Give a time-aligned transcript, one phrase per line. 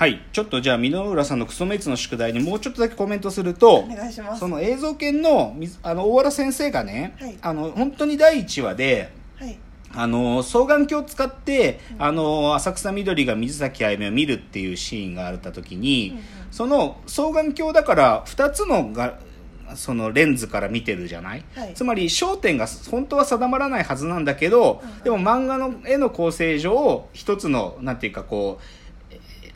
[0.00, 0.22] はい。
[0.32, 4.40] ちょっとじゃあ箕浦さんのクソメイツの宿題にもうちょっとだけコメントするとお願いします。
[4.40, 7.36] その映像研のみあの大原先生がね、はい。
[7.42, 9.58] あの本当に第1話ではい。
[9.94, 16.24] あの双眼鏡を使って、あの浅草みどりが水崎あゆみを見るっていうシーンがあった時に、うんうん。
[16.50, 19.18] その双眼鏡だから2つのが
[19.74, 21.74] そのレンズから見てるじゃない、はい。
[21.74, 24.90] つまり焦点が本当は定まらないはずなんだけど、うん。
[24.90, 28.79] うんでも漫画の絵の構成上一つのなんていうかこうえー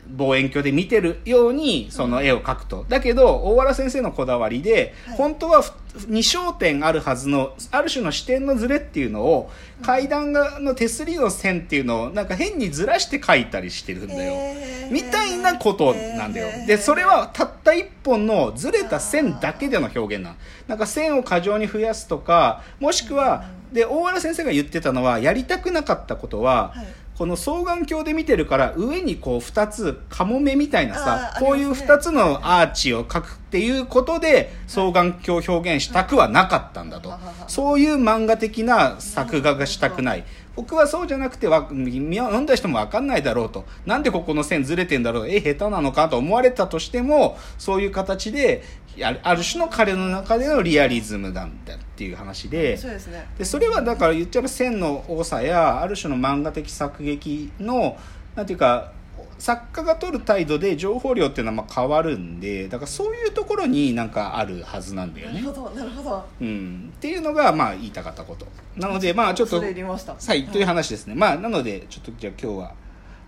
[0.09, 5.17] 望遠鏡で見てるようにその絵を描くと、だけど大原先生のこだわりで、はい。
[5.17, 5.71] 本当はふ
[6.07, 9.49] 二焦点あるはずのある種の視点のズレっていうのを
[9.81, 14.91] 階段がの手すりの線っていうのをなんか変にずらして描いたりしてるんだよ、へー。
[14.91, 16.47] みたいなことなんだよ。
[16.47, 16.65] へー。
[16.65, 20.35] でそれはたった一本のずれた線だけでの表現なの。
[20.67, 26.85] なんか線を過剰に増やすとかもしくはで大原先生が言ってたのはやりたくなかったことは、はい
[27.17, 31.87] この双眼鏡で見てるから上にこう2つカモメみたいなさあーこういうありますね。
[31.93, 37.13] 2つのアーチを描くっていうことで双眼鏡を表現したくはなかったんだと。
[37.47, 43.65] そういう漫画的な作画がしたくない僕はそうじゃなくてわんだ人も分かんないだろうと。
[43.85, 45.29] なんでここの線ずれてんだろう。
[45.29, 48.63] え下手なのかと思われたとしてもそういう形で
[49.01, 52.77] あるある種の彼の中でのリアリズムなんだっていう話で。
[52.77, 53.27] そうですね。
[53.37, 57.97] でそれはだから言っちゃえば線の多さやある種の漫画的作劇の
[58.35, 58.91] なんていうか
[59.37, 65.41] 作家が取る態度で情報量っていうのはまあ変わるんでだからそういうところになんかあるはずなんだよね。
[65.41, 65.53] なる。
[65.53, 66.25] ほどなるほど。
[66.41, 68.47] うん、っていうのがまあ言いたかったこと。
[68.75, 71.15] なのでまあちょっとはいという話ですね。
[71.15, 72.73] まあなのでちょっとじゃあ今日は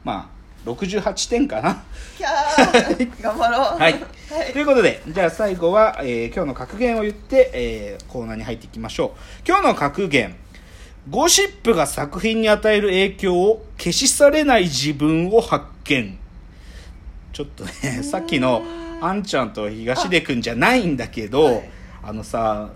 [0.04, 1.84] まあ68点かな。
[2.18, 3.80] キャー 頑張ろう。
[3.80, 3.98] はい、は
[4.50, 4.54] い。
[4.54, 9.42] ということでじゃあ最後は、えー今日の格言を言って、えーコーナーに入っていきましょう。
[9.46, 10.36] 今日の格言。
[11.10, 16.20] ゴシップが作品に与える影響を消し去れない自分を発見
[17.32, 17.72] ちょっとね
[18.04, 18.64] さっきの
[19.00, 21.48] あんちゃんと東出くんじゃないんだけど
[22.04, 22.16] あ,、はい。
[22.16, 22.72] のさ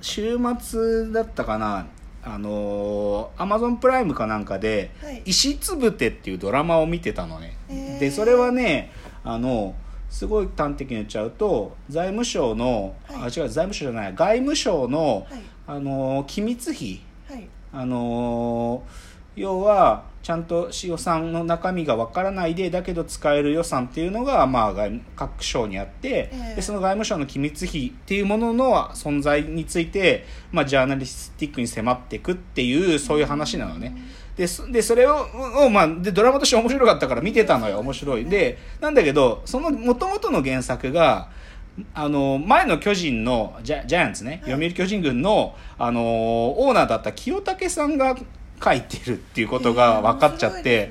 [0.00, 1.86] 週末だったかな
[2.24, 7.98] あのアマゾンプライムかなんかではい「石つぶて」っていうドラマを見てたのね、へー。
[7.98, 8.92] でそれはね
[9.24, 9.74] あの
[10.08, 13.22] すごい端的に言っちゃうと財務省の、はい。
[13.22, 15.42] あ違う財務省じゃない外務省の、はい。
[15.66, 17.00] あの機密費。
[17.28, 17.48] はい。
[17.72, 18.84] あの
[19.34, 24.74] 要はちゃんと予算の中身がわからないでだけど使える予算っていうのが、まあ、
[25.16, 26.54] 各省にあって、ええ。
[26.56, 33.96] でその外務省の機密費っていうものの存在について、まあ、ジャーナリスティックに迫っていくっていうそういう話なのね。
[34.36, 35.26] でそでそれを
[35.66, 37.80] を、まあ、でドラマとして面白かったから見てたのよ。
[37.80, 38.24] 面白い。
[38.24, 41.30] でなんだけどその元々の原作が
[41.94, 44.50] あの前の巨人のジャジャイアンツね、はい。
[44.52, 48.16] 読売巨人軍のあのオーナーだった清武さんが
[48.62, 50.90] 書いてるっていうことが分かっちゃって、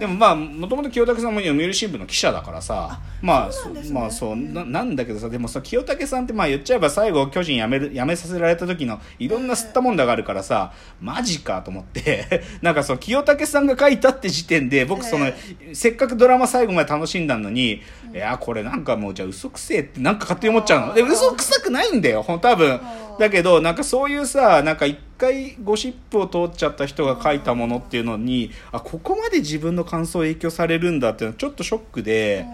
[0.00, 3.82] でもまあもともと清武さんも読売新聞の記者だからさまあそうね。
[3.90, 10.72] まあそうななんだけどさでもさ清武さんってまあ言っちゃえば最後巨人辞める辞めさせられた時のいろんな吸ったもんだがあるからさ
[11.02, 15.34] マジかと思って なんかそう清武さんが書いたって時点で僕その、え
[15.74, 17.82] せっかくドラマ最後まで楽しんだのに、
[18.14, 20.94] いやこれなんかもうじゃあ嘘くせえってなんか勝手に思っちゃうの。
[20.94, 22.80] で嘘くさくないんだよほん多分。
[23.18, 32.46] だけどなんかそういうさなんか一回ゴシップを通っちゃった人が書いたものっていうのにあここまで自分の感想影響されるんだっていうのはちょっとショックで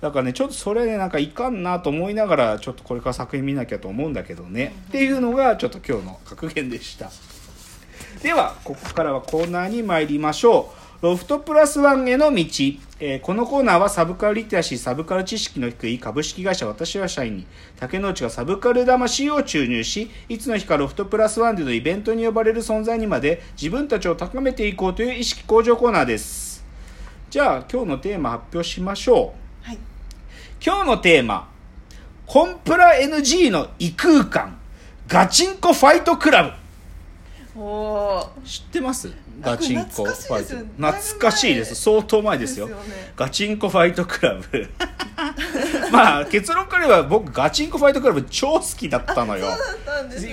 [0.00, 7.10] だからねちょっとそれねなんかいかんなと思いながらちょっとこれから作品見なきゃと思うんだけどねっていうのがちょっと今日の格言でした。
[8.22, 12.44] ではここからはコーナーに参りましょうロフトプラスワンへの道、
[13.00, 17.46] えーこのコーナーはサブカルリテラシーサブカル知識の低い株式会社私は社員に
[17.76, 26.62] 竹之内がサブカル魂を注入しいつの日かロフトプラスワンでのイベントに呼ばれる存在にまで自分たちを高めていこうという意識向上コーナーです。
[27.30, 29.32] じゃあ今日のテーマ発表しましょ
[29.64, 29.66] う。
[29.66, 29.78] はい。
[30.62, 31.48] 今日のテーマ
[32.26, 34.58] コンプラ NG の異空間
[35.08, 36.50] ガチンコファイトクラブ
[38.44, 39.08] 知ってます？
[39.42, 40.56] あガチンコファイト。
[40.82, 41.74] 懐かしいです。
[41.74, 42.84] 相当前ですよですよ。
[42.84, 44.70] ねガチンコファイトクラブ。
[45.92, 49.46] まあ結論から言えば僕ガチンコファイトクラブ超好きだったのよ。
[49.48, 49.56] ね。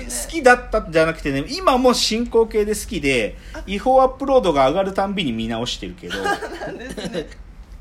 [0.06, 6.18] 好きだったんじゃなくてね今も進行形で好きで違法アップロードが上がるたんびに見直してるけど。
[6.24, 6.36] な
[6.72, 7.28] んですね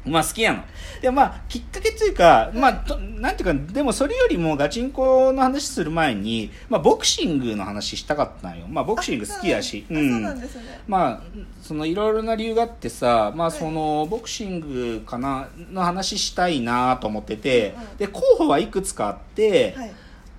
[0.07, 0.63] まあ好きなの。
[1.01, 8.67] でまあきっかけっていうか、まあとなんていうかでもそれよりもガチンコの話する前に、まあボクシングの話したかったんよ。
[8.69, 10.81] まあボクシング好きだし、あそうなんですね。
[10.87, 11.23] まあ
[11.63, 19.93] そのいろいろな理由があってさ、まあはいそのボクシングかなの話したいなと思ってて、うんうんで候補はいくつかあって、はい。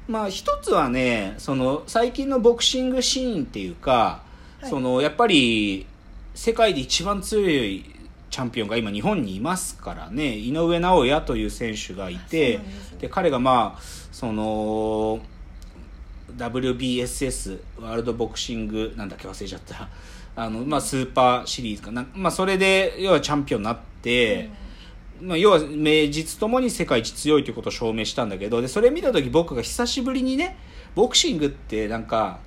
[0.07, 4.23] まあ一つはねその最近のボクシングシーンっていうか、
[4.61, 4.69] はい。
[4.69, 5.85] そのやっぱり
[6.33, 7.83] 世界で一番強い
[8.29, 10.37] チャンピオンが今日本にいますからね。
[10.37, 12.97] 井上尚弥という選手がいてですね。
[13.01, 13.81] で彼がまあ
[14.11, 15.19] その
[16.35, 19.87] WBSS ワールドボクシングなんだっけ忘れちゃった。
[20.35, 24.51] あの、まあ、スーパーシリーズかな、まあ、それで要はチャンピオンになって、
[25.19, 30.55] まあ、要は名実ともに世界一強いということを証明したんだけどでそれ見た時僕が久しぶりにね
[30.93, 32.37] ボクシングってなんか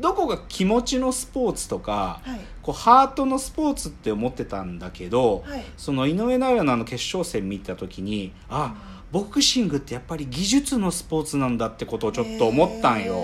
[0.00, 5.64] どこが気持ちのスポーツとか、はいこうハートのスポーツって思ってたんだけど、はい。
[5.76, 8.74] その井上尚弥のあの決勝戦見た時にあ
[9.12, 13.22] ボクシングってやっぱり技術のスポーツなんだってことをちょっと思ったんよ。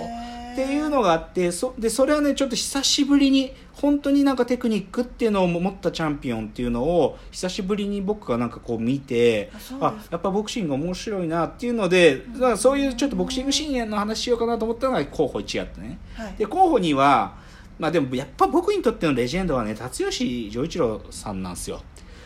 [0.53, 9.51] っていうのがあってそでそれはねちょっと久しぶりに本当になんかテクニックっていうのを持ったチャンピオンっていうのを久しぶりに僕がなんかこう見て
[9.81, 15.99] あやっぱボクシング面白いなっていうのでだからそういうちょっとボクシングシーンの話しようかなと思ったのが候補1やったね。
[16.13, 16.35] はい。
[16.37, 17.35] で候補には
[17.79, 21.81] まあでもやっぱ僕にとってのレジェンドはね辰吉丈一郎さんなんですよ。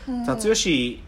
[0.07, 1.01] うん辰吉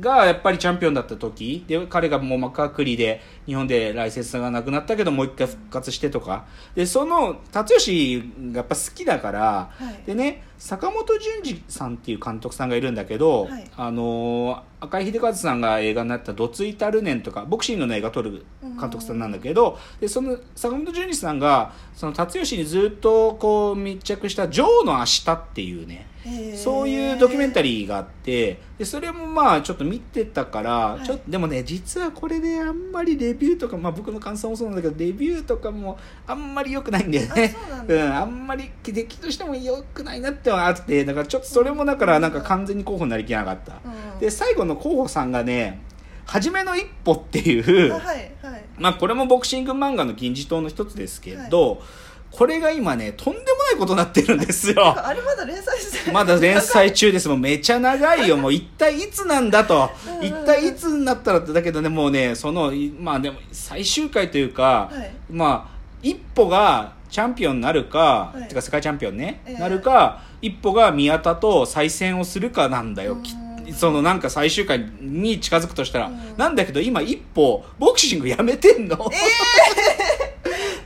[0.00, 6.44] がやっぱりチャンピオンだった時で彼がもう幕くりで日本でライセンスがなくなったけどもう一回復活してとか。
[6.74, 10.06] でその辰吉がやっぱ好きだから、はい。
[10.06, 13.70] でね坂本淳二さんっていう監督さんがいるんだけど、はい。
[13.76, 18.44] あのー赤井秀和さんが映画になった「どついたるねん」とかボクシングの映画撮る
[18.80, 26.08] 監督さんなんだけどでその坂本淳二さんがその辰吉にずっとこう密着した「ジョーの明日」っていうね
[26.56, 31.06] そういうドキュメンタリーがあってでそれもまあちょっと見てたから、い。
[31.06, 37.54] ちょでもね実はこれであんまりレビューとか、まあ、僕の感想もそうなんだけどレビューとかもあんまり良くないんだよね。
[37.56, 44.18] あそうなんあんまり出来としても良くないなってのはあってだからちょっとそれもだからなんか完全に候補になりきらなかった、うん。
[44.18, 45.82] で最後の候補さんがね
[46.26, 48.64] 「初めの一歩」っていうあはいはい。
[48.78, 51.82] まあこれもボクシング漫画の金字塔の一つですけど、
[52.30, 54.86] これが今ねとんでもないことになってるんですよ。
[55.06, 57.28] あれまだ連載してるまだ連載中です。
[57.28, 58.36] もうめちゃ長いよ。
[58.38, 59.90] もう一体いつなんだと。
[60.20, 60.26] うん。
[60.26, 65.10] 一体いつになったらって、だけどね、もうね、その、いまあでも最終回というか、はい。
[65.30, 65.72] まあ、
[66.02, 68.48] 一歩がチャンピオンになるか、はい。
[68.48, 69.60] てか世界チャンピオンね、ええ。
[69.60, 73.16] なるか、一歩が宮田と再戦をするかなんだよ。
[73.16, 73.72] きうん。
[73.72, 76.36] そのなんか最終回に近づくとしたら、うん。
[76.36, 78.96] なんだけど今一歩ボクシングやめてんの、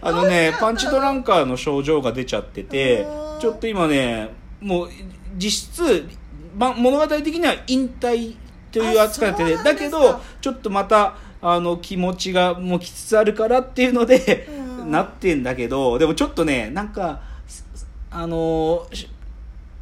[0.00, 4.88] あのねパンチドランカーの症状が出ちゃっててうんちょっと今ねもう
[5.36, 6.08] 実質、
[6.56, 8.36] ま、物語的には引退
[8.72, 9.64] という扱いであそうなんですか。
[9.64, 14.66] だけどちょっとまたあの気持ちがもうきつつあるからっていうので、うん。
[14.90, 17.64] なってんだけどでもちょっとねなんかす
[18.10, 19.08] あのし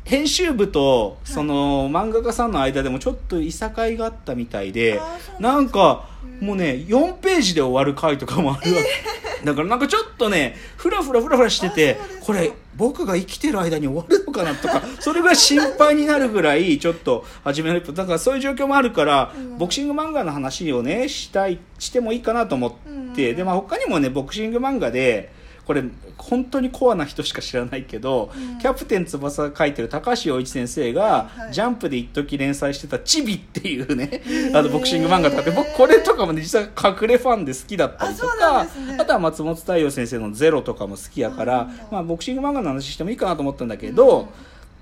[0.04, 5.00] 編集部とその漫画家さんの間でもちょっといさかいがあったみたいで、
[5.40, 6.08] ななんか
[6.40, 17.82] もうね4ページで終わる回とかもあるわけ、だからなんかちょっとねフラフラフラフラしててこれ僕が生きてる間に終わるのかなとか それぐらい心配になるぐらいちょっと始める。
[17.94, 19.58] だからそういう状況もあるから、うん。
[19.58, 22.70] ボクシング漫画の話をねしたいしてもいいかなと思っ
[23.14, 23.36] て、うん。
[23.36, 25.32] でまあ他にもねボクシング漫画で
[25.66, 25.82] これ
[26.18, 28.58] 本当にコアな人しか知らないけど、うん。
[28.58, 31.52] キャプテン翼が書いてる高橋陽一先生が、はいはい。
[31.52, 34.58] ジャンプで一時連載してた「チビ」っていうねー。
[34.58, 38.96] あのボクシング漫画とかって僕これとかもね実は隠れファンで好きだったりとかね。
[38.98, 44.28] あとは松本太陽先生の「ゼロ」とかも好きやからうんまあ、ボクシング漫画の話してもいいかなと思ったんだけど、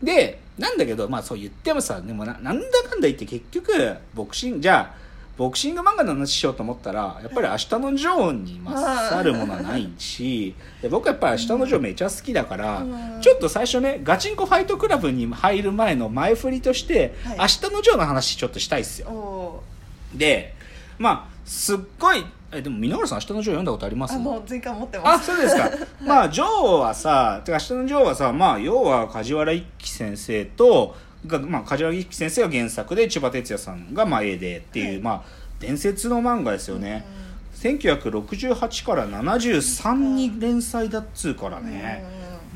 [0.02, 5.01] でなんだけどまあそう言ってもさでもななんだかんだ言って結局ボクシングじゃあ
[5.36, 13.20] ボクシング漫画の話しようと思ったらやっぱり「明日のジョー」に勝るものはないしで僕はやっぱり「明日のジョー」めちゃ好きだから、うん。
[13.22, 17.38] ちょっと最初ねガチンコファイトクラブに入る前の前振りとして「はい。
[17.38, 19.08] 明日のジョー」の話ちょっとしたいっすよ。
[19.08, 19.62] お
[20.14, 20.54] で
[20.98, 24.14] まあすっごいえでも箕浦さん「明日のジョー」読んだことあります？
[24.14, 25.30] ーあもう前回持ってます。
[25.32, 25.70] あそうですか。
[26.02, 30.94] まあジョーはさてか明日のジョーはさまあ要は梶原一騎先生と
[31.26, 34.98] が、まあ、梶原一騎先生が原作で千葉哲也さんがまあ絵でっていう、はい。
[35.00, 37.06] まあ伝説の漫画ですよね、
[37.54, 42.04] 1968から73に連載だっつうからね、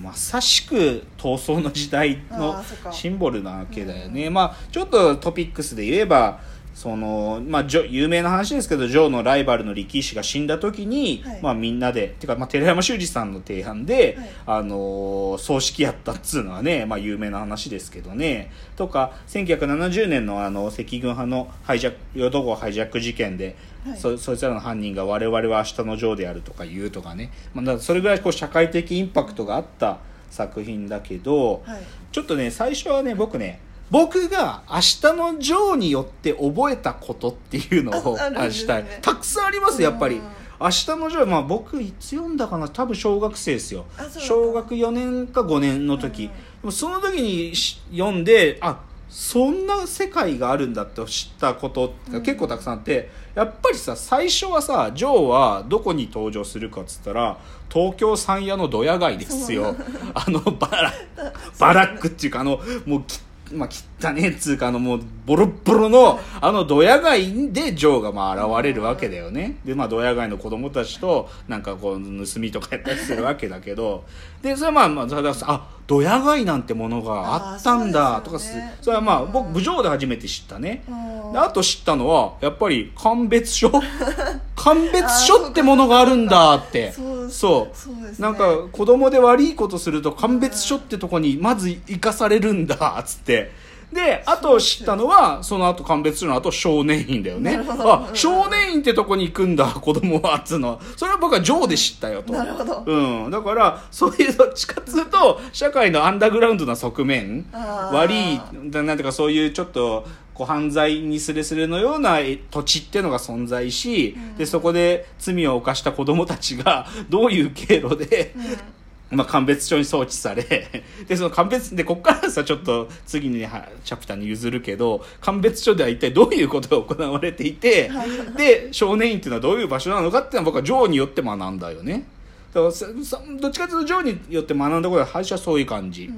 [0.02, 6.40] まさしく闘争の時代のシンボルなわけだよね、まあちょっとトピックスで言えば
[6.76, 11.40] そのまあ、ジョ有名な話ですけどジョーのライバルの力士が死んだ時に、はい。
[11.40, 14.30] まあ、みんなでてか、まあ、寺山修司さんの提案で、はい。
[14.44, 18.52] あのー葬式やったっつうのはね、まあ、有名な話ですけどね。
[18.76, 23.56] とか1970年のあの赤軍派のハイジャック淀号ハイジャック事件で、
[23.86, 23.98] はい。
[23.98, 29.96] そそいつらの犯人が我々は明日のジョーであるとか言うとかね、まあ、だそれぐらいこう社会的インパクトがあった
[30.30, 31.82] 作品だけど、はい。
[32.12, 34.82] ちょっとね最初はね僕ね僕が明日
[35.14, 38.16] のジョーによって覚えたことっていうのを
[38.50, 40.16] したいたくさんありますやっぱり。
[40.16, 40.22] うん
[40.58, 42.68] 明日のジョーまあ僕いつ読んだかな？
[42.68, 43.84] 多分小学生ですよ。
[44.18, 46.30] 小学4年か5年の時、うん。
[46.30, 57.38] でもその時にし読んであそんな世界があるんだって知ったことが結構たくさんあって、やっぱりさ最初はさジョーはどこに登場するかっつったら
[57.70, 59.76] 東京山谷のドヤ街ですよ。
[60.14, 60.92] あのバラ
[61.60, 63.20] バラックっていうかあのもうき
[63.52, 63.68] まあ、
[64.00, 69.56] 汚ねえっつうかあのもうボロッボロのあのドヤ街でジョーがまあ現れるわけだよね。
[69.64, 74.04] でまあドヤ街の子供たちとなんかこう盗みとかやったりするわけだけど。
[74.42, 75.06] でそれはまあまあ
[75.42, 78.76] あドヤ街なんてものがあったんだとかすね。
[78.80, 80.84] それはまあうん僕部長で初めて知ったね。
[80.88, 81.32] うん。
[81.32, 83.70] であと知ったのはやっぱり鑑別書
[84.56, 86.94] 鑑別書ってものがあるんだって
[87.30, 87.76] そう。
[87.76, 88.22] そうそうですね。
[88.22, 93.50] なんか子供で悪いことすると鑑別書ってとこにまず生かされるんだっつって。
[93.92, 97.60] であと知ったのはその後鑑別書の後少年院だよね。
[97.68, 100.70] あ少年院ってとこに行くんだ子供はっつうの。
[100.70, 102.32] はそれは僕はジョーで知ったよと。
[102.32, 102.82] なるほど。
[102.84, 107.46] うん、だからそういうどっちかっつうと社会のアンダーグラウンドな側面。
[107.52, 108.38] 悪い
[108.70, 110.04] ななんていうかそういうちょっと
[110.36, 118.34] こう犯罪にすれすれのようなえ土地っていうのが存在し、でそこで罪を犯した子供たちが どういう経路で、
[119.10, 120.42] まあ、鑑別所に送致され
[121.08, 127.88] でその鑑別でこっからさちょっと次にはチャプターに譲るけど鑑別所では一体どういうことが行われていて
[128.36, 132.04] で少年院っていうのはどういう場所なのかっていうのは僕はジョーによって学んだよね。
[132.52, 136.10] だからどっちかというとジョーによって学んだことは最初はそういう感じ、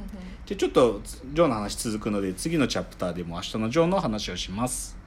[0.48, 4.97] でちょっとジョーの話続くので次のチャプターでも明日のジョーの話をします。